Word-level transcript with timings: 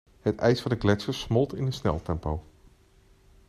Het 0.21 0.39
ijs 0.39 0.61
van 0.61 0.71
de 0.71 0.77
gletsjers 0.77 1.19
smolt 1.19 1.53
in 1.53 1.73
sneltempo. 1.73 2.43